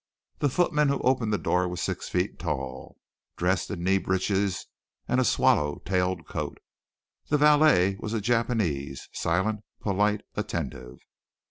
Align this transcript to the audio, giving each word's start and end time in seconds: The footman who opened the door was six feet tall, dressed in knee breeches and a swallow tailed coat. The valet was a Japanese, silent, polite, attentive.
The 0.39 0.49
footman 0.49 0.87
who 0.89 0.99
opened 1.01 1.31
the 1.31 1.37
door 1.37 1.67
was 1.67 1.79
six 1.79 2.09
feet 2.09 2.39
tall, 2.39 2.97
dressed 3.37 3.69
in 3.69 3.83
knee 3.83 3.99
breeches 3.99 4.65
and 5.07 5.19
a 5.21 5.23
swallow 5.23 5.75
tailed 5.85 6.25
coat. 6.25 6.57
The 7.27 7.37
valet 7.37 7.97
was 7.99 8.13
a 8.13 8.19
Japanese, 8.19 9.07
silent, 9.13 9.59
polite, 9.79 10.21
attentive. 10.33 10.97